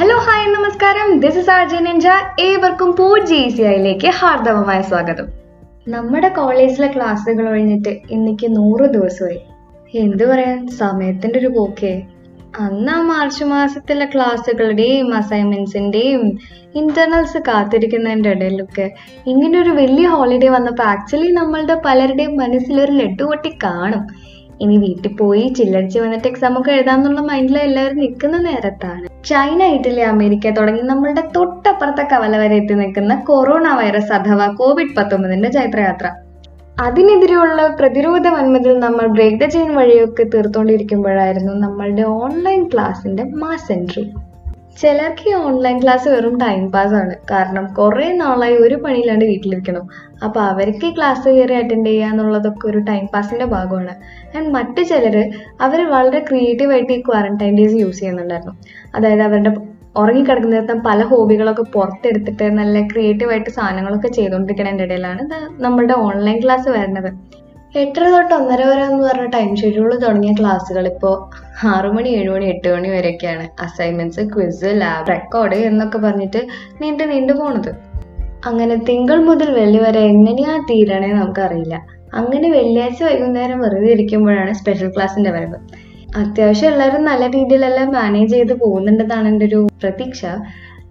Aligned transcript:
Hello 0.00 0.16
hi 0.16 0.54
നമസ്കാരം. 0.54 1.20
This 1.20 1.38
is 1.38 1.50
R 1.50 1.68
ജനഞ്ച 1.68 2.08
ഏവർക്കും 2.40 2.96
പൂ 2.96 3.18
ജി 3.18 3.48
സി 3.48 3.62
ഐയിലേക്ക് 3.62 4.06
ഹാർദവമായ 4.06 4.82
സ്വാഗതം. 4.82 5.26
നമ്മുടെ 5.88 6.28
കോളേജിലെ 6.28 6.92
ക്ലാസ്സുകൾ 6.96 7.48
ഒഴിഞ്ഞിട്ട് 7.48 7.88
ഇന്നിക്ക് 8.10 8.56
നൂറ് 8.56 8.88
ദിവസമായി. 8.90 9.40
എന്തു 9.94 10.24
പറയാൻ? 10.24 10.68
സമയത്തിന്റെ 10.68 11.38
ഒരു 11.38 11.46
പോക്കേ. 11.46 12.02
അന്ന് 12.60 12.92
ആ 12.92 13.00
മാർച്ച് 13.00 13.44
മാസത്തിലെ 13.44 14.06
ക്ലാസ്സുകളുടെയും 14.14 15.14
അസൈൻമെന്റ്സിന്റെയും 15.14 16.38
ഇന്റർണൽസ് 16.74 17.38
കാത്തിരിക്കുന്നതിന്റെ 17.38 18.30
ഇടയിലൊക്കെ 18.30 18.94
ഇങ്ങനെ 19.26 19.60
ഒരു 19.62 19.70
വലിയ 19.70 20.06
ഹോളിഡേ 20.06 20.48
വന്നപ്പോൾ 20.48 20.82
ആക്ച്വലി 20.82 21.32
നമ്മളുടെ 21.32 21.82
പലരുടെയും 21.86 22.36
മനസ്സിലൊരു 22.36 22.92
ലഡു 22.92 23.24
പൊട്ടി 23.24 23.58
കാണും. 23.64 24.06
ഇനി 24.60 24.76
വീട്ടിൽ 24.76 25.12
പോയി 25.12 25.54
ചില്ലടിച്ച് 25.58 25.98
വന്നിട്ട് 25.98 26.28
എക്സാം 26.28 26.60
ഒക്കെ 26.60 26.70
എഴുതാന്നുള്ള 26.72 27.20
മൈൻഡിൽ 27.20 27.58
എല്ലാവരും 27.58 27.96
നിൽക്കുന്ന 27.96 28.38
നേരത്താണ്. 28.38 29.07
ചൈന 29.24 29.62
ഇറ്റലി 29.62 30.00
അമേരിക്ക 30.00 30.50
തുടങ്ങി 30.50 30.80
നമ്മളുടെ 30.82 31.22
തൊട്ടപ്പുറത്തെ 31.36 32.02
കവല 32.02 32.36
വരെ 32.36 32.54
എത്തി 32.54 32.74
നിൽക്കുന്ന 32.74 33.14
കൊറോണ 33.14 33.68
വൈറസ് 33.74 34.12
അഥവാ 34.12 34.46
കോവിഡ് 34.46 34.96
പത്തൊമ്പതിന്റെ 34.96 35.48
ചൈത്രയാത്ര. 35.48 36.08
അതിനെതിരെയുള്ള 36.80 37.66
പ്രതിരോധ 37.68 38.28
വന്മതിൽ 38.28 38.78
നമ്മൾ 38.78 39.06
ബ്രേക്ക് 39.06 39.40
ദ 39.40 39.44
ചെയിൻ 39.44 39.74
വഴിയൊക്കെ 39.74 40.24
തീർത്തുകൊണ്ടിരിക്കുമ്പോഴായിരുന്നു 40.24 41.52
നമ്മളുടെ 41.52 42.02
ഓൺലൈൻ 42.02 42.68
ക്ലാസ്സിന്റെ 42.68 43.24
മാസ് 43.24 43.72
എൻട്രി 43.72 44.04
ചിലർക്ക് 44.80 45.28
ഈ 45.30 45.32
ഓൺലൈൻ 45.34 45.76
ക്ലാസ് 45.82 46.08
വെറും 46.08 46.34
ടൈം 46.38 46.60
പാസ് 46.70 46.94
ആണ്. 46.94 47.14
കാരണം 47.30 47.64
കുറേ 47.74 48.12
നാളായി 48.12 48.56
ഒരു 48.56 48.74
പണിയില്ലാണ്ട് 48.74 49.24
വീട്ടിലിരിക്കണം. 49.24 49.84
അപ്പോൾ 50.24 50.40
അവർക്ക് 50.40 50.88
ക്ലാസ് 50.96 51.24
കയറി 51.28 51.54
അറ്റൻഡ് 51.54 51.86
ചെയ്യുക 51.86 52.10
എന്നുള്ളതൊക്കെ 52.10 52.68
ഒരു 52.68 52.78
ടൈം 52.78 53.06
പാസിന്റെ 53.14 53.44
ഭാഗമാണ്. 53.44 53.94
ആൻഡ് 54.36 54.50
മറ്റു 54.56 54.82
ചിലർ 54.82 55.16
അവർ 55.60 55.80
വളരെ 55.94 56.20
ക്രിയേറ്റീവായിട്ട് 56.28 56.92
ഈ 56.92 57.00
ക്വാറന്റൈൻ 57.00 57.56
ഡേയ്സ് 57.58 57.74
യൂസ് 57.74 57.98
ചെയ്യുന്നുണ്ടായിരുന്നു. 57.98 58.54
അതായത് 58.94 59.22
അവരുടെ 59.22 59.52
ഉറങ്ങിക്കിടക്കുന്ന 59.96 60.82
പല 60.86 61.02
ഹോബികളൊക്കെ 61.02 61.64
പുറത്തെടുത്തിട്ട് 61.76 62.46
നല്ല 62.60 62.86
ക്രിയേറ്റീവായിട്ട് 62.86 63.50
സാധനങ്ങളൊക്കെ 63.50 64.08
ചെയ്തുകൊണ്ടിരിക്കുന്നതിന്റെ 64.08 64.84
ഇടയിലാണ് 64.84 65.22
നമ്മുടെ 65.64 65.94
ഓൺലൈൻ 66.08 66.38
ക്ലാസ് 66.44 66.68
വരുന്നത്. 66.68 67.10
എട്ടര 67.76 68.08
തൊട്ട് 68.08 68.34
ഒന്നര 68.34 68.64
വരെ 68.64 68.82
എന്ന് 68.82 69.04
പറഞ്ഞ 69.04 69.26
ടൈം 69.26 69.56
ഷെഡ്യൂൾ 69.56 69.94
തുടങ്ങിയ 69.94 70.34
ക്ലാസ്സുകൾ 70.40 70.86
ഇപ്പോൾ 70.86 71.30
ആറു 71.66 71.88
മണി 71.88 72.08
ഏഴ് 72.08 72.28
മണി 72.28 72.44
എട്ട് 72.44 72.68
മണി 72.74 72.88
വരെയൊക്കെയാണ്. 72.88 73.48
അസൈൻമെന്റ്സ് 73.62 74.20
ക്വിസ് 74.20 74.64
ലാബ് 74.64 75.08
റെക്കോർഡ് 75.08 75.54
എന്നൊക്കെ 75.54 75.98
പറഞ്ഞിട്ട് 75.98 76.46
നീണ്ടു 76.82 77.04
നീണ്ടു 77.04 77.32
പോണത്. 77.32 77.74
അങ്ങനെ 78.46 78.76
തിങ്കൾ 78.76 79.24
മുതൽ 79.24 79.52
വെള്ളി 79.52 79.78
വരെ 79.78 80.00
എങ്ങനെയാ 80.00 80.66
തീരണേ 80.70 81.12
നമുക്കറിയില്ല. 81.12 81.86
അങ്ങനെ 82.14 82.50
വെള്ളിയാഴ്ച 82.50 83.02
വൈകുന്നേരം 83.02 83.60
വെറുതെ 83.60 83.92
ഇരിക്കുമ്പോഴാണ് 83.92 84.52
സ്പെഷ്യൽ 84.54 84.90
ക്ലാസ്സിന്റെ 84.90 85.30
വരവ്. 85.30 85.54
അത്യാവശ്യം 86.16 86.72
എല്ലാവരും 86.72 87.04
നല്ല 87.04 87.26
രീതിയിലെല്ലാം 87.26 87.92
മാനേജ് 87.92 88.32
ചെയ്ത് 88.32 88.54
പോകുന്നുണ്ടെന്നാണ് 88.54 89.28
എന്റെ 89.28 89.46
ഒരു 89.46 89.68
പ്രതീക്ഷ. 89.82 90.26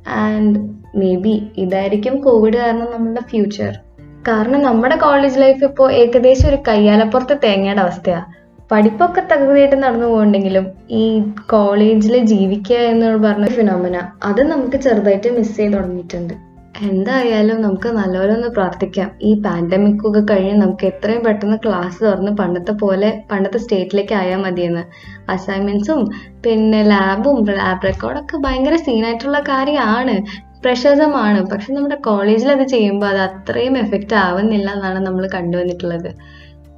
ആൻഡ് 0.08 0.60
മേ 0.96 1.16
ബി 1.16 1.48
ഇതായിരിക്കും 1.58 2.22
കോവിഡ് 2.22 2.58
കാരണം 2.58 2.88
നമ്മുടെ 2.92 3.22
ഫ്യൂച്ചർ 3.30 3.80
കാരണം 4.28 4.62
നമ്മുടെ 4.62 4.96
കോളേജ് 4.96 5.40
ലൈഫ് 5.42 5.64
ഇപ്പോൾ 5.64 5.92
ഏകദേശം 5.92 6.50
ഒരു 6.50 6.58
കയ്യാലപ്പുറത്ത് 6.68 7.38
തേങ്ങയുടെ 7.44 7.82
അവസ്ഥയാ. 7.82 8.22
പഠിപ്പൊക്കെ 8.72 9.22
തകൃതിയായിട്ട് 9.22 9.76
നടന്നു 9.76 10.06
പോകുന്നുണ്ടെങ്കിലും 10.06 10.66
ഈ 10.92 11.04
കോളേജിൽ 11.50 12.26
ജീവിക്കുക 12.26 12.76
എന്ന് 12.76 13.18
പറഞ്ഞ 13.18 13.48
ഫിനോമിന 13.48 13.98
അത് 14.24 14.42
നമുക്ക് 14.52 14.78
ചെറുതായിട്ട് 14.78 15.30
മിസ് 15.38 15.58
ചെയ്ത് 15.58 15.74
തുടങ്ങിയിട്ടുണ്ട്. 15.74 16.34
എന്തായാലും 16.82 17.62
നമുക്ക് 17.62 17.88
നല്ലപോലെ 17.88 18.34
ഒന്ന് 18.34 18.48
പ്രാർത്ഥിക്കാം. 18.48 19.12
ഈ 19.22 19.42
പാൻഡമിക് 19.42 20.04
ഒക്കെ 20.08 20.22
കഴിഞ്ഞ് 20.32 20.62
നമുക്ക് 20.62 20.86
എത്രയും 20.86 21.24
പെട്ടെന്ന് 21.24 21.58
ക്ലാസ് 21.66 22.04
തുറന്ന് 22.04 22.32
പണ്ടത്തെ 22.32 22.72
പോലെ 22.72 23.24
പണ്ടത്തെ 23.32 23.58
സ്റ്റേറ്റിലേക്ക് 23.58 24.14
ആയാൽ 24.14 24.42
മതിയെന്ന്. 24.42 24.84
അസൈൻമെന്റ്സും 25.30 26.02
പിന്നെ 26.46 26.84
ലാബും 26.84 27.40
ലാബ് 27.46 27.86
റെക്കോർഡൊക്കെ 27.86 28.38
ഭയങ്കര 28.38 28.76
സീനായിട്ടുള്ള 28.76 29.40
കാര്യമാണ്. 29.40 30.18
പ്രശസ്തമാണ് 30.68 31.42
പക്ഷെ 31.52 31.74
നമ്മുടെ 31.74 31.96
കോളേജിൽ 31.96 32.52
അത് 32.52 32.68
ചെയ്യുമ്പോൾ 32.68 33.06
അത് 33.06 33.20
അത്രയും 33.20 33.78
എഫക്റ്റ് 33.78 34.16
ആവുന്നില്ല 34.16 34.70
എന്നാണ് 34.72 35.00
നമ്മൾ 35.06 35.30
കണ്ടുവന്നിട്ടുള്ളത്. 35.34 36.12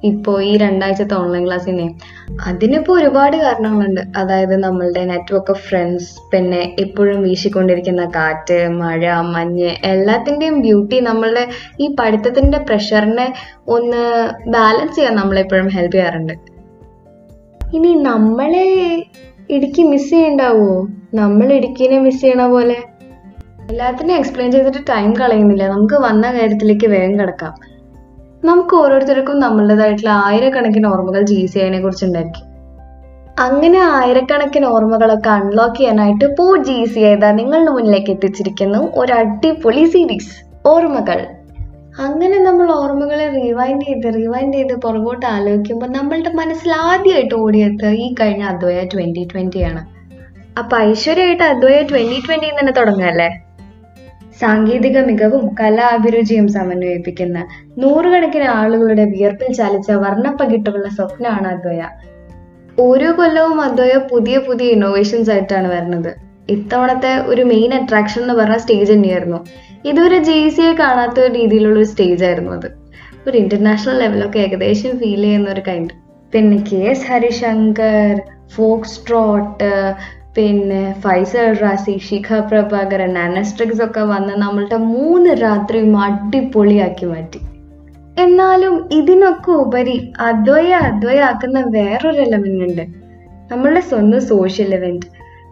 ഇപ്പോൾ 0.04 0.42
ഈ 0.42 0.56
രണ്ടാഴ്ചത്തെ 0.56 1.14
ഓൺലൈൻ 1.14 1.46
ക്ലാസ്സിനെ 1.46 1.86
അതിനിപ്പോൾ 2.46 3.00
ഒരുപാട് 3.00 3.36
കാരണങ്ങളുണ്ട്. 3.36 4.00
അതായത് 4.16 4.56
നമ്മളുടെ 4.56 5.04
നെറ്റ്വർക്ക് 5.04 5.50
ഓഫ് 5.50 5.64
ഫ്രണ്ട്സ് 5.68 6.08
പിന്നെ 6.32 6.76
എപ്പോഴും 6.78 7.22
വീശിക്കൊണ്ടിരിക്കുന്ന 7.22 8.04
കാറ്റ് 8.16 8.68
മഴ 8.68 9.14
മഞ്ഞ് 9.34 9.70
എല്ലാത്തിന്റെയും 9.84 10.60
ബ്യൂട്ടി 10.60 11.00
നമ്മളുടെ 11.00 11.48
ഈ 11.80 11.88
പഠിത്തത്തിന്റെ 12.00 12.58
പ്രഷറിനെ 12.58 13.34
ഒന്ന് 13.68 14.04
ബാലൻസ് 14.50 14.96
ചെയ്യാൻ 14.96 15.16
നമ്മളെപ്പോഴും 15.16 15.68
ഹെൽപ്പ് 15.68 15.96
ചെയ്യാറുണ്ട്. 15.96 16.34
ഇനി 17.74 17.94
നമ്മളെ 17.94 18.66
ഇടുക്കി 19.50 19.82
മിസ് 19.82 20.10
ചെയ്യണ്ടാവോ? 20.10 20.72
നമ്മൾ 21.14 21.52
ഇടുക്കിനെ 21.52 21.98
മിസ് 21.98 22.20
ചെയ്യണ 22.20 22.46
പോലെ? 22.46 22.78
എല്ലാത്തിനും 23.70 24.16
എക്സ്പ്ലെയിൻ 24.16 24.52
ചെയ്തിട്ട് 24.52 24.78
ടൈം 24.78 25.14
കളയുന്നില്ല. 25.16 25.68
നമുക്ക് 25.68 25.94
വന്ന 25.94 26.32
കാര്യത്തിലേക്ക് 26.32 26.86
വേഗം 26.86 27.20
കിടക്കാം. 27.20 27.54
നമുക്ക് 28.44 28.74
ഓരോരുത്തർക്കും 28.74 29.40
നമ്മളുടേതായിട്ടുള്ള 29.40 30.10
ആയിരക്കണക്കിന് 30.10 30.86
ഓർമ്മകൾ 30.86 31.22
ജി 31.22 31.46
സി 31.46 31.58
ഐനെ 31.58 31.80
കുറിച്ച് 31.80 32.04
ഉണ്ടാക്കി. 32.04 32.42
അങ്ങനെ 33.38 33.78
ആയിരക്കണക്കിന് 33.78 34.66
ഓർമ്മകളൊക്കെ 34.66 35.30
അൺലോക്ക് 35.30 35.76
ചെയ്യാനായിട്ട് 35.76 36.36
പോ 36.36 36.56
ജി 36.56 36.84
സി 36.84 36.98
ഐതാ 36.98 37.32
നിങ്ങളുടെ 37.32 37.70
മുന്നിലേക്ക് 37.70 38.10
എത്തിച്ചിരിക്കുന്നു. 38.10 38.90
ഒരു 38.94 39.12
അടിപൊളി 39.12 39.84
സീരീസ് 39.84 40.68
ഓർമ്മകൾ. 40.68 41.26
അങ്ങനെ 41.98 42.42
നമ്മൾ 42.42 42.72
ഓർമ്മകളെ 42.72 43.28
റിവൈൻഡ് 43.28 43.84
ചെയ്ത് 43.84 44.14
റിവൈൻഡ് 44.14 44.54
ചെയ്ത് 44.54 44.74
പുറകോട്ട് 44.74 45.26
ആലോചിക്കുമ്പോൾ 45.26 45.86
നമ്മളുടെ 45.86 46.30
മനസ്സിൽ 46.30 46.72
ആദ്യമായിട്ട് 46.72 47.34
ഓടിയെത്തുക 47.34 47.88
ഈ 47.88 48.14
കഴിഞ്ഞ 48.20 48.42
അദ്വയ 48.42 48.84
ട്വന്റി 48.94 49.28
ട്വന്റി 49.34 49.62
ആണ്. 49.62 49.84
അപ്പൊ 50.58 50.78
ഐശ്വര്യമായിട്ട് 50.78 51.42
അദ്വയ 51.42 51.82
ട്വന്റി 51.82 52.22
ട്വന്റി 52.28 52.46
തന്നെ 52.46 52.72
തുടങ്ങല്ലേ 52.72 53.49
സാങ്കേതിക 54.40 54.98
മികവും 55.00 55.54
കലാഭിരുചിയും 55.60 56.48
സമന്വയിപ്പിക്കുന്ന 56.48 57.46
നൂറുകണക്കിന് 57.78 58.44
ആളുകളുടെ 58.44 59.04
വിയർപ്പിൽ 59.04 59.52
ചാലിച്ച 59.52 59.90
വർണപ്പകിട്ടുള്ള 59.90 60.88
സ്വപ്നമാണ് 60.88 61.48
അദ്വയ. 61.48 61.82
ഓരോ 62.80 63.18
കൊല്ലവും 63.18 63.60
അദ്വയ 63.60 63.98
പുതിയ 64.12 64.38
പുതിയ 64.38 64.66
ഇന്നോവേഷൻസ് 64.66 65.30
ആയിട്ടാണ് 65.30 65.68
വരുന്നത്. 65.68 66.14
ഇത്തവണത്തെ 66.48 67.16
ഒരു 67.26 67.42
മെയിൻ 67.42 67.74
അട്രാക്ഷൻ 67.74 68.22
എന്ന് 68.22 68.34
പറഞ്ഞ 68.34 68.56
സ്റ്റേജ് 68.56 68.92
തന്നെയായിരുന്നു. 68.92 69.44
ഇതുവരെ 69.84 70.18
ജെ 70.18 70.48
സി 70.48 70.62
ഐ 70.62 70.72
കാണാത്ത 70.72 71.20
രീതിയിലുള്ള 71.20 71.78
ഒരു 71.78 71.84
സ്റ്റേജ് 71.84 72.24
ആയിരുന്നു 72.24 72.52
അത്. 72.52 72.66
ഒരു 73.28 73.38
ഇന്റർനാഷണൽ 73.38 73.98
ലെവലൊക്കെ 73.98 74.38
ഏകദേശം 74.38 74.98
ഫീൽ 74.98 75.22
ചെയ്യുന്ന 75.22 75.50
ഒരു 75.50 75.62
കൈൻഡ് 75.68 75.90
പിന്നെ 76.32 76.64
K 76.72 76.76
S 76.76 77.12
Harishankar 77.12 78.20
fox 78.48 79.08
trot 79.08 79.94
പിന്നെ 80.40 80.94
ഫൈസൽ 81.00 81.58
റാസി 81.62 81.98
ശിഖ 81.98 82.40
പ്രഭാകരൻ 82.40 83.18
അനസ്ട്രിക്സ് 83.18 83.82
ഒക്കെ 83.82 84.00
വന്ന് 84.00 84.34
നമ്മളുടെ 84.34 84.76
മൂന്ന് 84.76 85.30
രാത്രിയും 85.30 85.96
അടിപൊളിയാക്കി 85.96 87.06
മാറ്റി. 87.06 87.40
എന്നാലും 88.18 88.88
ഇതിനൊക്കെ 88.92 89.50
ഉപരി 89.50 90.12
അദ്വയ 90.20 90.72
അദ്വയാക്കുന്ന 90.72 91.64
വേറൊരു 91.66 92.20
എലമെന്റ് 92.20 92.64
ഉണ്ട്. 92.64 92.84
നമ്മളുടെ 93.50 93.80
സ്വന്തം 93.80 94.20
സോഷ്യൽ 94.20 94.74
ഇവന്റ് 94.74 95.06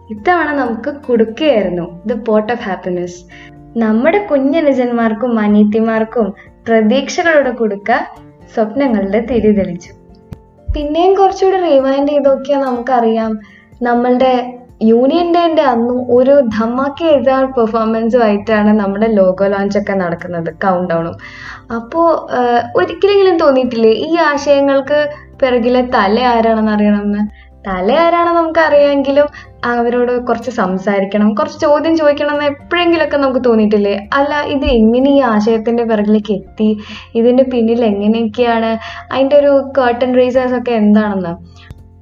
ഇത്തവണ 0.09 0.51
നമുക്ക് 0.51 0.93
കൊടുക്കുകയായിരുന്നു 1.07 2.01
ദ 2.05 2.13
പോർട്ട് 2.13 2.53
ഓഫ് 2.53 2.61
ഹാപ്പിനെസ് 2.61 3.19
നമ്മുടെ 3.77 4.17
കുഞ്ഞനുജന്മാർക്കും 4.17 5.39
അനീത്തിമാർക്കും 5.39 6.33
പ്രതീക്ഷകളുടെ 6.67 7.51
കൊടുക്ക 7.51 7.91
സ്വപ്നങ്ങളുടെ 8.55 9.19
തിരി 9.19 9.51
തെളിച്ചു. 9.51 9.91
പിന്നെയും 10.73 11.15
കുറച്ചുകൂടി 11.15 11.57
റിവൈൻഡ് 11.57 12.09
ചെയ്ത് 12.09 12.51
നമുക്കറിയാം 12.51 13.39
നമ്മളുടെ 13.81 14.58
യൂണിയൻ 14.81 15.27
ഡേന്റെ 15.35 15.63
അന്നും 15.71 15.97
ഒരു 16.17 16.33
ധമാക്കി 16.57 17.05
എഴുതാൻ 17.13 17.45
പെർഫോമൻസും 17.55 18.21
ആയിട്ടാണ് 18.27 18.71
നമ്മുടെ 18.79 19.07
ലോഗോ 19.19 19.47
ലോഞ്ച് 19.53 19.77
ഒക്കെ 19.79 19.93
നടക്കുന്നത് 19.93 20.49
കൗണ്ട് 20.63 20.93
ഡൗണും 20.93 21.15
അപ്പോൾ 21.77 22.07
ഒരിക്കലെങ്കിലും 22.79 23.37
തോന്നിയിട്ടില്ലേ? 23.37 23.91
ഈ 24.07 24.09
ആശയങ്ങൾക്ക് 24.31 24.99
പിറകിലെ 25.41 25.81
തല 25.95 26.19
ആരാണെന്ന് 26.33 26.71
അറിയണമെന്ന്? 26.71 27.23
തല 27.67 27.87
ആരാണെന്ന് 28.03 28.39
നമുക്ക് 28.39 28.59
അറിയാമെങ്കിലും 28.59 29.27
അവരോട് 29.73 30.11
കുറച്ച് 30.27 30.51
സംസാരിക്കണം 30.59 31.29
കുറച്ച് 31.35 31.59
ചോദ്യം 31.65 31.97
ചോദിക്കണം 31.97 32.33
എന്ന് 32.33 32.45
എപ്പോഴെങ്കിലുമൊക്കെ 32.45 33.17
നമുക്ക് 33.17 33.41
തോന്നിയിട്ടില്ലേ? 33.49 33.95
അല്ല 34.17 34.33
ഇത് 34.55 34.65
എങ്ങനെ 34.65 35.09
ഈ 35.17 35.19
ആശയത്തിന്റെ 35.33 35.83
പിറകിലേക്ക് 35.83 36.33
എത്തി? 36.33 36.69
ഇതിന്റെ 37.15 37.43
പിന്നിൽ 37.43 37.85
എങ്ങനെയൊക്കെയാണ്? 37.85 38.71
അതിന്റെ 39.13 39.35
ഒരു 39.35 39.51
കേർട്ടൺ 39.77 40.15
റീസേഴ്സ് 40.21 40.53
ഒക്കെ 40.53 40.71
എന്താണെന്ന്? 40.71 41.33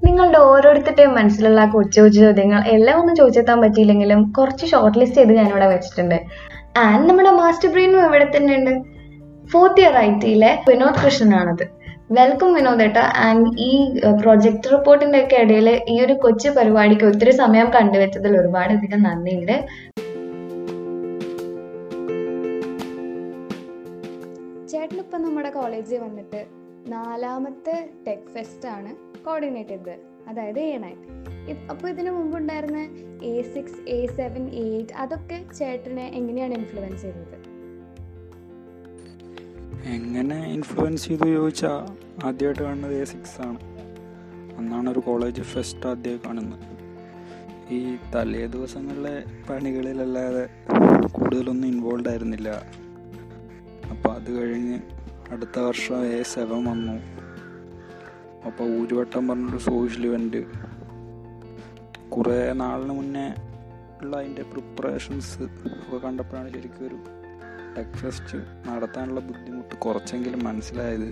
നിങ്ങളുടെ 0.08 0.40
ഓരോരുത്തരുടെയും 0.50 1.14
മനസ്സിലുള്ള 1.20 1.62
കൊച്ചു 1.76 1.98
കൊച്ചു 2.02 2.20
ചോദ്യങ്ങൾ 2.26 2.60
എല്ലാം 2.76 3.00
ഒന്നും 3.02 3.16
ചോദിച്ചെത്താൻ 3.20 3.58
പറ്റിയില്ലെങ്കിലും 3.64 4.20
കുറച്ച് 4.38 4.66
ഷോർട്ട് 4.72 5.00
ലിസ്റ്റ് 5.00 5.18
ചെയ്ത് 5.20 5.34
ഞാനിവിടെ 5.40 5.68
വെച്ചിട്ടുണ്ട്. 5.74 6.18
ആൻഡ് 6.84 7.08
നമ്മുടെ 7.10 7.32
മാസ്റ്റർ 7.40 7.70
ബ്രെയിനും 7.74 8.06
ഇവിടെ 8.08 8.28
തന്നെ 8.36 8.54
ഉണ്ട്. 8.60 8.74
ഫോർത്ത് 9.52 9.82
ഇയർ 9.82 9.96
ഐ 10.06 10.10
ടിയിലെ 10.24 10.52
വിനോദ് 10.70 11.02
കൃഷ്ണനാണത്. 11.04 11.66
വെൽക്കം 12.18 12.54
വിനോദ് 12.58 12.84
ഏട്ട. 12.88 13.00
ആൻഡ് 13.28 13.50
ഈ 13.68 13.72
പ്രൊജക്ട് 14.22 14.72
റിപ്പോർട്ടിന്റെ 14.74 15.20
ഒക്കെ 15.24 15.40
ഇടയിൽ 15.44 15.70
ഈ 15.94 15.96
ഒരു 16.06 16.14
കൊച്ചു 16.24 16.50
പരിപാടിക്ക് 16.58 17.06
ഒത്തിരി 17.10 17.34
സമയം 17.42 17.70
കണ്ടുവച്ചതിൽ 17.78 18.36
ഒരുപാട് 18.42 18.74
അധികം 18.78 19.04
നന്ദിയുണ്ട്. 19.08 19.56
ചേട്ടനിപ്പം 24.72 25.22
നമ്മുടെ 25.26 25.50
കോളേജിൽ 25.50 26.00
വന്നിട്ട് 26.06 26.42
നാലാമത്തെ 26.88 27.90
ടെക് 28.08 28.30
ഫെസ്റ്റ് 28.34 28.70
ആണ് 28.70 28.96
കോർഡിനേറ്റ് 29.26 29.70
ചെയ്തത് 29.70 29.96
അതായത് 30.28 30.60
എ 30.60 30.78
നയൻ. 30.78 30.98
അപ്പോൾ 31.70 31.88
ഇതിനു 31.90 32.12
മുമ്പുണ്ടായിരുന്ന 32.12 32.80
A 33.24 33.42
six 33.42 33.90
A 33.90 34.06
seven 34.06 34.50
eight 34.50 34.94
അതൊക്കെ 34.94 35.46
ചേട്ടനെ 35.58 36.08
എങ്ങനെയാണ് 36.08 36.54
ഇൻഫ്ലുവൻസ് 36.54 37.02
ചെയ്തത്? 37.02 37.38
എങ്ങനെ 39.86 40.54
ഇൻഫ്ലുവൻസ് 40.54 41.08
ചെയ്തു 41.08 41.24
ചോദിച്ചാൽ 41.24 41.80
ആദ്യമായിട്ട് 42.26 42.64
കാണുന്നത് 42.64 43.02
എ 43.02 43.04
സിക്സ് 43.04 43.42
ആണ്. 43.42 43.60
അന്നാണ് 44.58 44.90
ഒരു 44.90 45.00
കോളേജ് 45.00 45.42
ഫെസ്റ്റ് 45.42 45.88
ആദ്യമായി 45.88 46.22
കാണുന്നത്. 46.26 46.66
ഈ 47.72 47.98
തലേ 48.16 48.48
ദിവസങ്ങളിലെ 48.48 49.24
പണികളിലല്ലാതെ 49.50 50.50
കൂടുതലൊന്നും 51.12 51.68
ഇൻവോൾവ് 51.68 52.10
ആയിരുന്നില്ല. 52.10 52.50
അപ്പോൾ 53.92 54.14
അത് 54.14 54.30
കഴിഞ്ഞ് 54.40 54.80
അടുത്ത 55.32 55.60
വർഷം 55.60 56.06
എ 56.06 56.24
സെവൻ 56.24 56.64
വന്നു. 56.64 56.96
അപ്പോൾ 58.46 58.70
ഊരുവട്ടം 58.70 59.28
പറഞ്ഞൊരു 59.28 59.58
സോഷ്യൽ 59.58 60.06
ഇവന്റ് 60.06 60.42
കുറേ 62.10 62.54
നാളിന് 62.54 62.90
മുന്നേ 62.90 63.36
ഉള്ള 64.02 64.18
അതിന്റെ 64.18 64.42
പ്രിപ്പറേഷൻസ് 64.42 65.44
ഒക്കെ 65.44 65.98
കണ്ടപ്പോഴാണ് 65.98 66.54
ശരിക്കും 66.54 66.86
ഒരു 66.88 66.98
ടെക് 67.78 67.98
ഫെസ്റ്റ് 67.98 68.38
നടത്താനുള്ള 68.68 69.20
ബുദ്ധിമുട്ട് 69.20 69.76
കുറച്ചെങ്കിലും 69.76 70.44
മനസ്സിലായത്. 70.44 71.10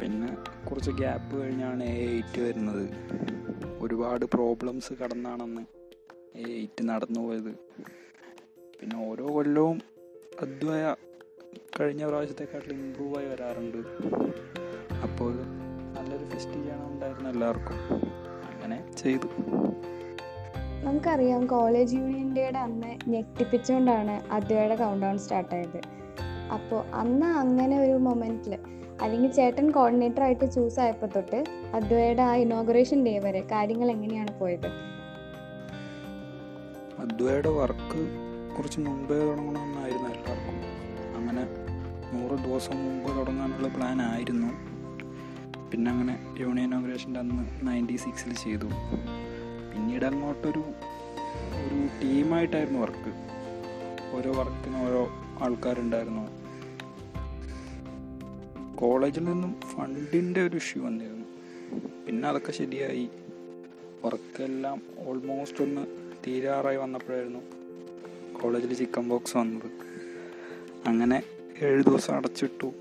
പിന്നെ 0.00 0.28
കുറച്ച് 0.68 0.90
ഗ്യാപ്പ് 0.90 1.42
കഴിഞ്ഞാണ് 1.42 1.84
എ 1.84 2.06
എയ്റ്റ് 2.06 2.40
വരുന്നത്. 2.40 2.84
ഒരുപാട് 3.80 4.24
പ്രോബ്ലംസ് 4.24 4.92
കടന്നാണെന്ന് 4.92 5.62
എ 6.36 6.44
എയ്റ്റ് 6.52 6.88
നടന്നു 6.88 7.20
പോയത് 7.20 7.52
പിന്നെ 8.80 9.08
ഓരോ 9.10 9.34
കൊല്ലവും 9.34 9.80
അദ്വയ 10.40 10.94
കഴിഞ്ഞ 11.80 12.06
പ്രാവശ്യത്തെക്കാട്ടിൽ 12.06 12.72
ഇമ്പ്രൂവ് 12.72 13.16
ആയി 13.18 13.26
വരാറുണ്ട്. 13.26 13.76
അപ്പോൾ 15.02 15.32
നല്ലൊരു 15.96 16.24
ഫെസ്റ്റ് 16.24 16.52
ചെയ്യണമുണ്ടായിരുന്നു 16.52 17.30
എല്ലാവർക്കും. 17.30 17.78
അങ്ങനെ 18.52 18.92
ചെയ്തു. 18.96 19.28
നമുക്കറിയാം 20.84 21.46
കോളേജ് 21.46 21.96
യൂണിയൻ 21.96 22.36
ഡേയുടെ 22.36 22.58
അന്ന് 22.58 23.10
ഞെട്ടിപ്പിച്ചുകൊണ്ടാണ് 23.10 24.32
അദ്വയുടെ 24.32 24.76
കൗണ്ട് 24.76 25.06
ഡൗൺ 25.06 25.18
സ്റ്റാർട്ടായത് 25.18 25.80
അപ്പോൾ 26.52 26.84
അന്ന് 26.94 27.26
അങ്ങനെ 27.26 27.80
ഒരു 27.80 27.92
മൊമെന്റിൽ 27.92 28.58
അല്ലെങ്കിൽ 29.02 29.30
ചേട്ടൻ 29.32 29.70
കോർഡിനേറ്റർ 29.70 30.22
ആയിട്ട് 30.22 30.52
ചൂസ് 30.52 30.80
ആയപ്പോൾ 30.80 31.06
തൊട്ട് 31.06 31.44
അദ്വയുടെ 31.74 32.22
ആ 32.22 32.34
ഇനോഗ്രേഷൻ 32.34 33.06
ഡേ 33.06 33.18
വരെ 33.18 33.40
കാര്യങ്ങൾ 33.40 33.90
എങ്ങനെയാണ് 33.90 34.38
പോയത്? 34.38 34.66
അദ്വയുടെ 36.98 37.48
വർക്ക് 37.48 38.00
കുറച്ച് 38.56 38.80
മുമ്പേ 38.80 39.18
തുടങ്ങണമെന്നായിരുന്നു 39.18 40.08
എല്ലാവർക്കും. 40.08 40.69
അങ്ങനെ 41.20 41.46
നൂറ് 42.12 42.38
ദിവസം 42.48 42.76
മുമ്പ് 42.76 43.18
തുടങ്ങാനുള്ള 43.18 43.68
പ്ലാൻ 43.68 44.02
ആയിരുന്നു 44.02 44.70
പിന്നെ 45.70 45.90
അങ്ങനെ 45.90 46.34
യൂണിയൻ 46.38 46.68
ഇനോഗ്രേഷന്റെ 46.68 47.20
അന്ന് 47.20 47.68
നയന്റി 47.68 47.96
സിക്സിൽ 47.96 48.34
ചെയ്തു. 48.34 48.64
പിന്നീട് 49.72 50.04
അങ്ങോട്ടൊരു 50.04 50.64
ഒരു 51.56 52.02
ടീമായിട്ടായിരുന്നു 52.02 52.78
വർക്ക്. 52.78 53.12
ഓരോ 54.16 54.32
വർക്കിന് 54.34 54.76
ഓരോ 54.76 55.08
ആൾക്കാരുണ്ടായിരുന്നു. 55.40 56.40
കോളേജിൽ 58.76 59.24
നിന്നും 59.24 59.60
ഫണ്ടിന്റെ 59.60 60.46
ഒരു 60.46 60.56
ഇഷ്യൂ 60.56 60.84
വന്നിരുന്നു. 60.84 61.26
പിന്നെ 62.06 62.28
അതൊക്കെ 62.28 62.52
ശരിയായി. 62.52 63.08
വർക്കെല്ലാം 64.04 64.82
ഓൾമോസ്റ്റ് 64.98 65.62
ഒന്ന് 65.62 65.86
തീരാറായി 66.26 66.76
വന്നപ്പോഴായിരുന്നു 66.76 67.38
കോളേജിൽ 68.42 68.74
ചിക്കൻ 68.74 69.08
ബോക്സ് 69.08 69.36
വന്നത്. 69.36 69.89
അങ്ങനെ 70.86 71.22
ഏഴ് 71.62 71.82
ദിവസം 71.82 72.14
അടച്ചിട്ടു. 72.14 72.72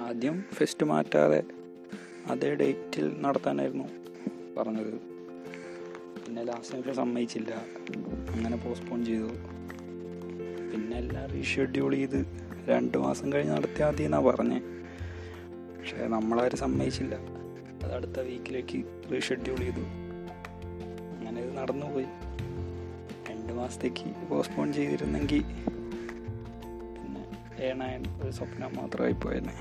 ആദ്യം 0.00 0.44
ഫെസ്റ്റ് 0.54 0.86
മാറ്റാതെ 0.86 1.42
അതേ 2.26 2.54
ഡേറ്റിൽ 2.54 3.16
നടത്താനായിരുന്നു 3.20 3.84
പറഞ്ഞത്. 4.56 4.94
പിന്നെ 6.26 6.44
ലാസ്റ്റ് 6.44 6.74
നിമിഷം 6.74 6.94
സമ്മതിച്ചില്ല. 6.94 7.64
അങ്ങനെ 8.30 8.56
പോസ്റ്റ്പോൺ 8.56 9.04
ചെയ്തു. 9.04 9.28
പിന്നെ 10.72 10.96
എല്ലാം 10.96 11.30
റീഷെഡ്യൂൾ 11.30 11.94
ചെയ്ത് 11.94 12.26
രണ്ട് 12.68 12.98
മാസം 12.98 13.32
കഴിഞ്ഞ് 13.32 13.52
നടത്തിയാൽ 13.52 13.90
മതി 13.90 14.02
എന്നാണ് 14.02 14.24
പറഞ്ഞത് 14.24 14.62
പക്ഷേ 15.78 16.06
നമ്മളാരും 16.06 16.58
സമ്മതിച്ചില്ല. 16.58 17.14
അത് 17.84 17.92
അടുത്ത 17.92 18.20
വീക്കിലേക്ക് 18.20 18.84
റീഷെഡ്യൂൾ 19.12 19.56
ചെയ്തു. 19.56 19.80
അങ്ങനെ 21.16 21.42
ഇത് 21.42 21.56
നടന്നുപോയി. 21.56 22.06
രണ്ട് 23.30 23.52
മാസത്തേക്ക് 23.52 24.28
പോസ്റ്റ്പോൺ 24.28 24.72
ചെയ്തിരുന്നെങ്കിൽ 24.72 25.44
ഏണായൻ 27.62 28.02
ഒരു 28.22 28.32
സ്വപ്നം 28.32 28.72
മാത്രമായി 28.76 29.12
പോയെന്നെ. 29.12 29.52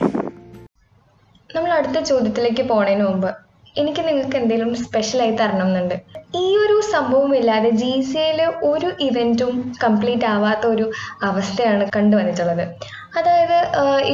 നമ്മൾ 1.50 1.72
അടുത്ത 1.72 2.00
ചോദ്യത്തിലേക്ക് 2.00 2.64
പോണതിന് 2.70 3.04
മുമ്പ് 3.04 3.30
എനിക്ക് 3.76 4.02
നിങ്ങൾക്ക് 4.08 4.38
എന്തെങ്കിലും 4.38 4.76
സ്പെഷ്യലായി 4.76 5.32
തരണം 5.32 5.68
എന്നുണ്ട് 5.68 5.96
ഈ 6.36 6.58
ഒരു 6.58 6.82
സംഭവം 6.82 7.36
ഇല്ലാതെ 7.36 7.70
ജി 7.70 8.02
സി 8.02 8.18
എയിൽ 8.18 8.42
ഒരു 8.64 8.92
ഇവന്റും 9.00 9.74
കംപ്ലീറ്റ് 9.84 10.26
ആവാത്ത 10.26 10.68
ഒരു 10.68 10.92
അവസ്ഥയാണ് 11.22 11.90
കണ്ടുവന്നിട്ടുള്ളത്. 11.96 12.64
അതായത് 13.18 13.58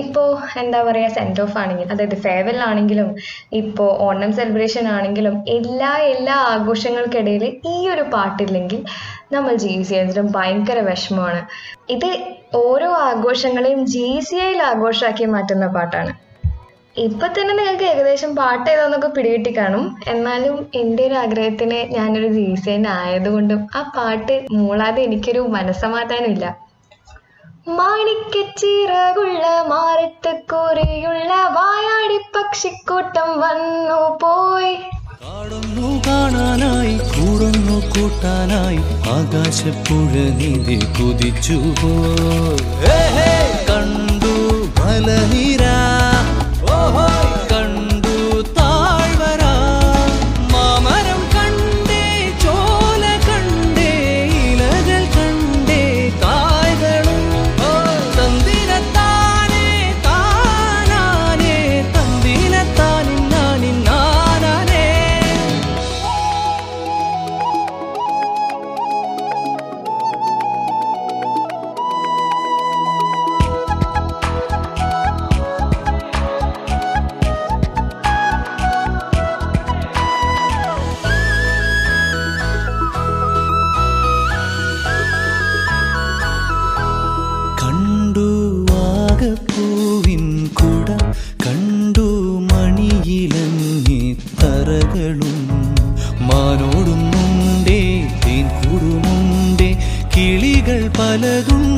ഇപ്പോൾ 0.01 0.27
എന്താ 0.61 0.79
പറയുക 0.83 1.11
സെൻഡ് 1.17 1.41
ഓഫ് 1.43 1.57
ആണെങ്കിലും 1.61 1.91
അതായത് 1.93 2.17
ഫെയർവെൽ 2.25 2.59
ആണെങ്കിലും 2.69 3.09
ഇപ്പോൾ 3.61 3.89
ഓണം 4.07 4.31
സെലിബ്രേഷൻ 4.39 4.87
ആണെങ്കിലും 4.95 5.35
എല്ലാ 5.57 5.91
എല്ലാ 6.13 6.35
ആഘോഷങ്ങൾക്കിടയിൽ 6.53 7.45
ഈ 7.73 7.75
ഒരു 7.93 8.03
പാട്ടില്ലെങ്കിൽ 8.15 8.81
നമ്മൾ 9.35 9.53
ജി 9.63 9.75
സി 9.89 9.95
എസിലും 10.01 10.27
ഭയങ്കര 10.37 10.79
വിഷമമാണ്. 10.89 11.41
ഇത് 11.95 12.09
ഓരോ 12.65 12.89
ആഘോഷങ്ങളെയും 13.09 13.81
ജി 13.93 14.07
സി 14.27 14.35
ഐയിൽ 14.47 14.61
ആഘോഷമാക്കി 14.71 15.25
മാറ്റുന്ന 15.35 15.67
പാട്ടാണ്. 15.77 16.11
ഇപ്പൊ 17.05 17.27
തന്നെ 17.27 17.53
നിങ്ങൾക്ക് 17.59 17.85
ഏകദേശം 17.91 18.31
പാട്ട് 18.39 18.67
ഏതാന്നൊക്കെ 18.71 19.09
പിടികിട്ടി 19.15 19.51
കാണും. 19.57 19.85
എന്നാലും 20.13 20.55
എന്റെ 20.81 21.03
ഒരു 21.07 21.15
ആഗ്രഹത്തിന് 21.21 21.79
ഞാനൊരു 21.95 22.29
ജീസേൻ 22.37 22.83
ആയതുകൊണ്ടും 22.97 23.61
ആ 23.75 23.81
പാട്ട് 23.95 24.35
മൂളാതെ 24.57 25.01
എനിക്കൊരു 25.07 25.41
മനസ്സമാധാനമില്ല. 25.57 26.45
മാണിക്കച്ചിറകുള്ള 27.67 29.43
മാറത്ത് 29.69 30.31
കൂറിയുള്ള 30.51 31.31
വായാടി 31.55 32.17
പക്ഷിക്കൂട്ടം 32.35 33.29
വന്നു 33.39 33.99
പോയി. 34.23 34.73
കാടൊന്നു 35.21 35.89
കാണാനായി 36.07 36.95
കൂടുന്നു 37.09 37.77
കൂട്ടാനായി 37.93 38.81
ആകാശപ്പുഴ 39.15 40.11
നീതി 40.39 40.77
കുതിച്ചു 40.97 41.57
പോ 41.81 41.91
കണ്ടു 43.67 44.35
മലനിര 44.79 45.63
മാനോടുമുണ്ടേ 96.75 97.79
തേൻ 98.23 98.45
കൂടുമുണ്ടേ 98.55 99.69
കിളികൾ 100.13 100.79
പലതുണ്ടേ 100.97 101.72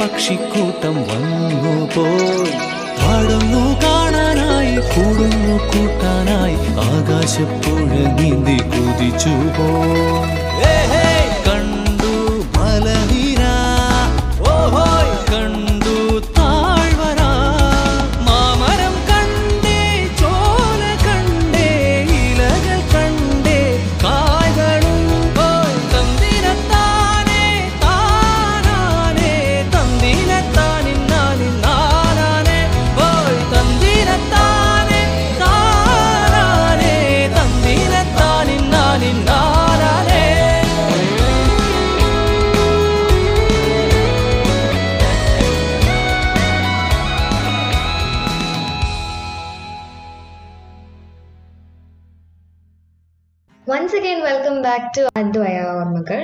പക്ഷിക്കൂട്ടം 0.00 0.96
വന്നു 1.08 1.74
പോയി. 1.94 2.52
പാടുന്നു 3.00 3.62
കാണാനായി 3.84 4.76
കൂടുന്നു 4.92 5.54
കൂട്ടാനായി 5.70 6.56
ആകാശപ്പുഴ 6.86 7.88
നീന്തി 8.18 8.56
കുതിച്ചു 8.72 9.34
പോ 9.56 9.68
കണ്ടു 11.46 12.12
മലനിര 12.56 13.37
ബാക്ക് 54.78 54.90
ടു 54.96 55.02
അദ്വയ 55.20 55.60
ഓർമ്മകൾ 55.76 56.20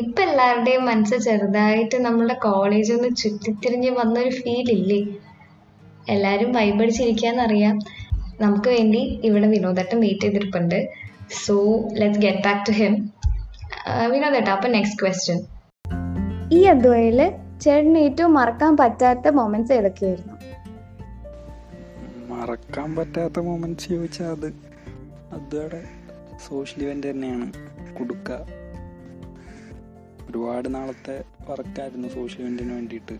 ഇപ്പൊ 0.00 0.20
എല്ലാവരുടെയും 0.22 0.82
മനസ്സ് 0.88 1.16
ചെറുതായിട്ട് 1.26 1.96
നമ്മുടെ 2.06 2.34
കോളേജ് 2.44 2.90
ഒന്ന് 2.92 3.08
ചുറ്റിത്തിരിഞ്ഞ് 3.20 3.90
വന്നൊരു 3.98 4.32
ഫീൽ 4.38 4.68
ഇല്ലേ? 4.74 4.98
എല്ലാവരും 6.14 6.50
വൈബടിച്ചിരിക്കാന്നറിയാം 6.52 7.76
നമുക്ക് 8.40 8.68
വേണ്ടി 8.68 9.02
ഇവിടെ 9.28 9.46
വിനോദേട്ടൻ 9.46 9.98
wait 10.00 10.26
ചെയ്തിരിപ്പുണ്ട്. 10.26 10.78
So 11.44 11.56
let's 12.00 12.22
get 12.26 12.42
back 12.46 12.64
to 12.68 12.74
him 12.80 12.94
വിനോദേട്ടാ 14.14 14.50
അപ്പൊ 14.56 14.70
നെക്സ്റ്റ് 14.76 15.00
ക്വസ്റ്റ്യൻ 15.02 15.40
ഈ 16.52 16.60
അദ്വയിൽ 16.74 17.20
ചേട്ടന് 17.64 17.98
ഏറ്റവും 18.06 18.34
മറക്കാൻ 18.40 18.72
പറ്റാത്ത 18.82 19.34
മൊമെന്റ്സ് 19.40 19.74
ഏതൊക്കെയായിരുന്നു? 19.78 20.34
മറക്കാൻ 22.32 22.90
പറ്റാത്ത 22.96 23.38
മൊമെന്റ്സ് 23.50 23.90
ചോദിച്ചാൽ 23.92 24.30
അത്. 24.36 24.48
അതുവിടെ 25.36 25.82
സോഷ്യൽ 26.48 26.84
ഇവന്റ് 26.84 27.10
തന്നെയാണ്. 27.10 27.52
കുടുക്ക. 27.98 28.32
ഒരുപാട് 30.30 30.74
നാളത്തെ 30.74 31.24
വർക്കായിരുന്നു 31.48 32.08
സോഷ്യൽ 32.08 32.40
ഇവന്റിന് 32.40 32.72
വേണ്ടിയിട്ട്. 32.72 33.18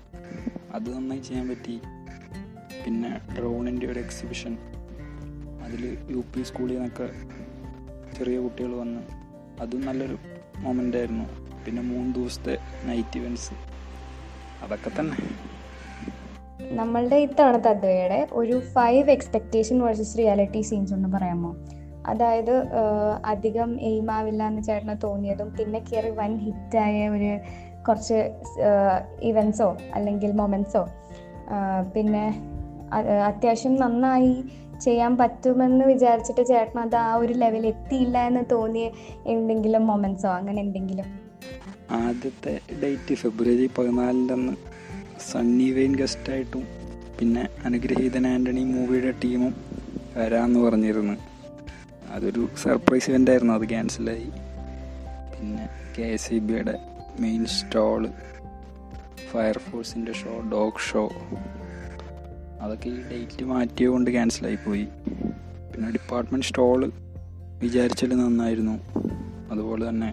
അത് 0.74 0.96
നന്നായി 0.96 1.20
ചെയ്യാൻ 1.20 1.48
പറ്റി. 1.48 1.80
പിന്നെ 2.86 3.20
ഡ്രോണിന്റെ 3.38 3.86
ഒരു 3.86 4.00
എക്സിബിഷൻ. 4.00 4.58
അതിൽ 5.62 5.98
യു 6.10 6.16
പി 6.16 6.42
സ്കൂളിൽ 6.42 6.72
നിന്നൊക്കെ 6.72 7.10
ചെറിയ 8.18 8.38
കുട്ടികൾ 8.38 8.74
വന്ന് 8.74 9.00
അതും 9.60 9.86
നല്ലൊരു 9.86 10.18
മൊമെന്റ് 10.56 10.96
ആയിരുന്നു. 10.96 11.24
പിന്നെ 11.64 11.82
മൂന്ന് 11.82 12.14
ദിവസത്തെ 12.14 12.58
നൈറ്റ് 12.84 13.18
ഇവന്റ്സ് 13.18 13.52
അതൊക്കെ 14.64 15.00
തന്നെ. 15.00 15.16
നമ്മളുടെ 16.74 17.16
ഇത്തവണത്തെ 17.16 17.68
അദ്വയുടെ 17.68 18.28
ഒരു 18.32 18.60
five 18.60 19.10
expectation 19.10 19.80
versus 19.80 20.18
reality 20.18 20.60
scenes 20.60 20.94
ഒന്ന് 20.94 21.08
പറയാമോ? 21.08 21.56
അതായത് 22.06 22.54
അധികം 23.24 23.80
എയിം 23.80 24.10
ആവില്ല 24.10 24.42
എന്ന് 24.46 24.62
ചേട്ടന് 24.62 24.96
തോന്നിയതും 25.04 25.48
പിന്നെ 25.58 25.78
കയറി 25.80 26.10
വൻ 26.10 26.38
ഹിറ്റായ 26.38 27.08
ഒരു 27.08 27.30
കുറച്ച് 27.88 28.18
ഇവൻസോ 29.22 29.76
അല്ലെങ്കിൽ 29.94 30.32
മൊമെൻസോ 30.32 30.82
പിന്നെ 31.94 32.24
അത്യാവശ്യം 33.26 33.74
നന്നായി 33.76 34.34
ചെയ്യാൻ 34.80 35.16
പറ്റുമെന്ന് 35.16 35.84
വിചാരിച്ചിട്ട് 35.84 36.46
ചേട്ടൻ 36.46 36.78
അത് 36.78 36.96
ആ 36.96 37.14
ഒരു 37.14 37.32
ലെവൽ 37.32 37.66
എത്തിയില്ല 37.66 38.18
എന്ന് 38.26 38.44
തോന്നിയ 38.52 38.86
എന്തെങ്കിലും 39.26 39.86
മൊമെൻസോ 39.86 40.28
അങ്ങനെ 40.28 40.60
എന്തെങ്കിലും? 40.60 41.06
ആദ്യത്തെ 41.90 42.52
ഡേറ്റ് 42.82 43.14
ഫെബ്രുവരി 43.14 43.70
പതിനാലിന്റെ 43.78 44.36
സണ്ണി 45.20 45.70
വെയിൻ 45.70 45.92
ഗസ്റ്റായിട്ടും 45.96 46.64
പിന്നെ 47.18 47.48
അനുഗ്രഹീതൻ 47.64 48.26
ആന്റണി 48.26 48.60
മൂവിയുടെ 48.64 49.14
ടീമും 49.24 49.52
വരാമെന്ന് 50.16 50.60
പറഞ്ഞിരുന്നു. 50.60 51.14
അതൊരു 52.14 52.48
സർപ്രൈസ് 52.62 53.10
ഇവന്റ് 53.10 53.30
ആയിരുന്നു. 53.30 53.54
അത് 53.54 53.68
ക്യാൻസലായി 53.68 54.28
പിന്നെ 55.34 55.68
കെ 55.98 56.02
എസ് 56.02 56.32
ഇ 56.32 56.38
ബിയുടെ 56.38 56.78
മെയിൻ 57.20 57.46
സ്റ്റോൾ 57.46 58.08
ഫയർഫോഴ്സിന്റെ 59.30 60.12
ഷോ 60.12 60.50
ഡോഗ് 60.52 60.80
ഷോ 60.90 61.10
അതൊക്കെ 62.60 62.88
ഈ 62.88 63.00
ഡേറ്റ് 63.10 63.44
മാറ്റിയത് 63.44 63.90
കൊണ്ട് 63.90 64.10
ക്യാൻസലായി 64.10 64.58
പോയി. 64.66 64.84
പിന്നെ 65.72 65.90
ഡിപ്പാർട്ട്മെന്റ് 65.90 66.46
സ്റ്റോൾ 66.46 66.92
വിചാരിച്ചാൽ 67.62 68.14
നന്നായിരുന്നു. 68.14 68.76
അതുപോലെ 69.50 69.88
തന്നെ 69.88 70.10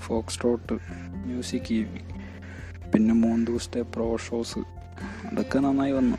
ഫോക്സ് 0.00 0.40
ട്രോട്ട് 0.42 0.72
മ്യൂസിക് 1.26 1.72
ഈവനിങ് 1.72 2.14
പിന്നെ 2.92 3.14
മൂന്ന് 3.14 3.46
ദിവസത്തെ 3.46 3.80
പ്രോ 3.80 4.16
ഷോസ് 4.16 4.58
അതൊക്കെ 5.26 5.58
നന്നായി 5.58 5.92
വന്നു. 5.92 6.16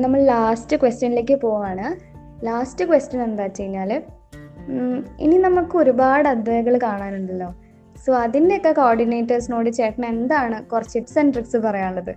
നമ്മൾ 0.00 0.22
ലാസ്റ്റ് 0.24 0.76
ക്വസ്റ്റ്യനിലേക്ക് 0.76 1.40
പോവാണ്. 1.40 2.09
ലാസ്റ്റ് 2.44 2.84
ക്വസ്റ്റ്യൻ 2.84 3.22
എന്താ 3.22 3.44
വെച്ച് 3.44 3.62
കഴിഞ്ഞാൽ 3.62 3.90
ഇനി 5.20 5.36
നമുക്ക് 5.36 5.76
ഒരുപാട് 5.76 6.28
അദ്വൈകൾ 6.28 6.80
കാണാനുണ്ടല്ലോ. 6.82 7.54
സോ 8.06 8.10
അതിന്റെയൊക്കെ 8.16 8.72
കോർഡിനേറ്റേഴ്സിനോട് 8.72 9.70
ചേട്ടൻ 9.70 10.06
എന്താണ് 10.06 10.66
കുറച്ച് 10.66 10.94
ടിപ്സ് 10.94 11.18
ആൻഡ് 11.18 11.32
ട്രിക്സ് 11.34 11.56
പറയാനുള്ളത്? 11.56 12.12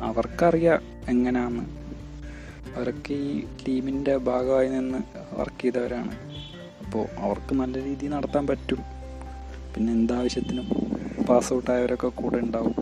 അവർക്കറിയാം 0.00 0.82
എങ്ങനെയാന്ന് 1.08 1.64
അവരൊക്കെ 2.76 3.14
ഈ 3.14 3.44
ടീമിന്റെ 3.62 4.16
ഭാഗമായി 4.16 4.68
നിന്ന് 4.68 4.98
വർക്ക് 5.38 5.62
ചെയ്തവരാണ്. 5.62 6.12
അപ്പോൾ 6.84 7.04
അവർക്ക് 7.18 7.54
നല്ല 7.54 7.84
രീതിയിൽ 7.84 8.10
നടത്താൻ 8.10 8.46
പറ്റും. 8.46 8.80
പിന്നെ 9.74 9.92
എന്താവശ്യത്തിനും 9.92 10.68
പാസ് 11.28 11.52
ഔട്ട് 11.54 11.70
ആയവരൊക്കെ 11.70 12.08
കൂടെ 12.08 12.38
ഉണ്ടാവും. 12.38 12.74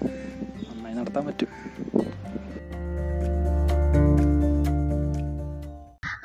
നന്നായി 0.69 0.95
നടത്താൻ 0.95 1.27
പറ്റും. 1.27 1.49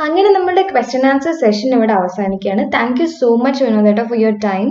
അങ്ങനെ 0.06 0.30
നമ്മുടെ 0.36 0.62
ക്വസ്റ്റ്യൻ 0.70 1.04
ആൻസർ 1.10 1.34
സെഷൻ 1.42 1.70
ഇവിടെ 1.78 1.94
അവസാനിക്കുകയാണ്. 2.00 2.64
താങ്ക് 2.76 3.00
യു 3.02 3.08
സോ 3.20 3.30
മച്ച് 3.44 3.62
വിനോദേട്ട 3.66 4.02
ഫോർ 4.10 4.18
യുവർ 4.24 4.36
ടൈം 4.46 4.68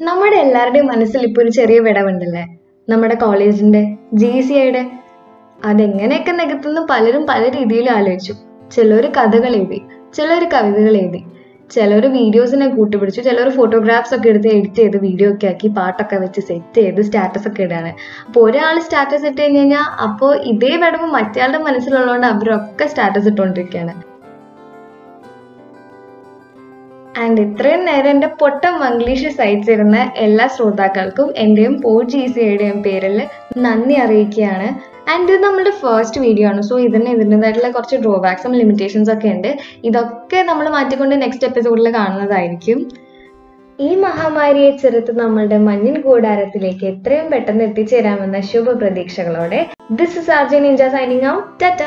നമ്മുടെ 0.00 0.36
എല്ലാവരുടെയും 0.44 0.86
മനസ്സിൽ 0.92 1.22
ഇപ്പോൾ 1.28 1.42
ഒരു 1.44 1.50
ചെറിയ 1.58 1.78
വിടവുണ്ടല്ലേ? 1.86 2.44
നമ്മുടെ 2.88 3.16
കോളേജിന്റെ 3.24 3.82
ജി 4.20 4.32
സി 4.46 4.54
ഐയുടെ 4.62 4.82
അതെങ്ങനെയൊക്കെ 5.70 6.32
നികത്തുന്ന 6.40 6.80
പലരും 6.92 7.24
പല 7.30 7.42
രീതിയിൽ 7.56 7.88
ആലോചിച്ചു. 7.96 8.34
ചിലർ 8.74 9.04
കഥകൾ 9.18 9.52
എഴുതി 9.60 9.80
ചിലർ 10.16 10.44
കവിതകൾ 10.54 10.94
എഴുതി. 11.02 11.20
ചിലർ 11.74 12.04
വീഡിയോസിനെ 12.18 12.66
കൂട്ടുപിടിച്ചു 12.76 13.20
ചിലർ 13.28 13.48
ഫോട്ടോഗ്രാഫ്സ് 13.58 14.14
ഒക്കെ 14.16 14.28
എടുത്ത് 14.32 14.48
എഡിറ്റ് 14.54 14.80
ചെയ്ത് 14.82 14.96
വീഡിയോ 15.06 15.28
ഒക്കെ 15.34 15.46
ആക്കി 15.52 15.68
പാട്ടൊക്കെ 15.78 16.16
വെച്ച് 16.24 16.40
സെറ്റ് 16.48 16.80
ചെയ്ത് 16.82 17.02
സ്റ്റാറ്റസ് 17.08 17.46
ഒക്കെ 17.50 17.62
ഇടാണ്. 17.68 17.92
അപ്പോൾ 18.26 18.40
ഒരാൾ 18.46 18.78
സ്റ്റാറ്റസ് 18.86 19.26
ഇട്ട് 19.30 19.40
കഴിഞ്ഞ് 19.42 19.60
കഴിഞ്ഞാൽ 19.60 19.86
അപ്പോൾ 20.06 20.32
ഇതേ 20.52 20.72
വിടവ് 20.84 21.10
മറ്റേയാളുടെ 21.18 21.62
മനസ്സിലുള്ളതുകൊണ്ട് 21.68 22.28
അവരൊക്കെ 22.32 22.86
സ്റ്റാറ്റസ് 22.94 23.30
ഇട്ടുകൊണ്ടിരിക്കുകയാണ് 23.32 23.94
ആൻഡ് 27.20 27.40
ഇത്രയും 27.40 27.84
നേരം 27.84 28.10
എന്റെ 28.10 28.26
പൊട്ടം 28.40 28.74
മംഗ്ലീഷ് 28.80 29.30
സൈറ്റ്സ് 29.38 29.70
ഇരുന്ന 29.70 29.96
എല്ലാ 30.16 30.46
ശ്രോതാക്കൾക്കും 30.46 31.28
എന്റെയും 31.36 31.74
പോ 31.82 31.92
ജി 32.02 32.20
സിയുടെയും 32.34 32.82
പേരിൽ 32.82 33.16
നന്ദി 33.64 33.96
അറിയിക്കുകയാണ്. 34.04 34.68
ആൻഡ് 35.12 35.32
ഇത് 35.32 35.42
നമ്മുടെ 35.44 35.70
ഫസ്റ്റ് 35.80 36.20
വീഡിയോ 36.20 36.48
ആണ്. 36.48 36.62
സോ 36.62 36.74
ഇതിന് 36.78 37.10
ഇതിന്റെതായിട്ടുള്ള 37.16 37.70
കുറച്ച് 37.70 37.96
ഡ്രോബാക്സും 37.96 38.52
ലിമിറ്റേഷൻസ് 38.52 39.12
ഒക്കെ 39.14 39.28
ഉണ്ട്. 39.28 39.50
ഇതൊക്കെ 39.84 40.42
നമ്മൾ 40.42 40.68
മാറ്റിക്കൊണ്ട് 40.68 41.16
നെക്സ്റ്റ് 41.22 41.48
എപ്പിസോഡിൽ 41.50 41.88
കാണുന്നതായിരിക്കും. 41.98 42.80
ഈ 43.78 43.90
മഹാമാരിയെ 44.04 44.70
ചെറുത്ത് 44.70 45.12
നമ്മളുടെ 45.20 45.58
മഞ്ഞിൻ 45.58 46.00
കൂടാരത്തിലേക്ക് 46.02 46.84
എത്രയും 46.86 47.30
പെട്ടെന്ന് 47.30 47.64
എത്തിച്ചേരാമെന്ന 47.64 48.40
ശുഭപ്രതീക്ഷകളോടെ 48.40 49.60
this 50.00 50.18
is 50.18 50.30
RJ 50.30 50.58
ninja 50.58 50.82
signing 50.96 51.28
out 51.34 51.48
Tata 51.62 51.82